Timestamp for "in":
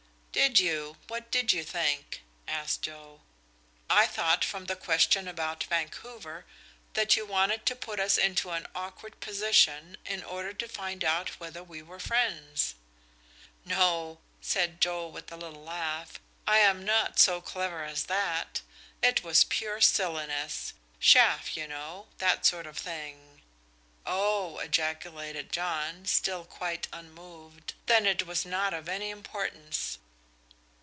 10.05-10.23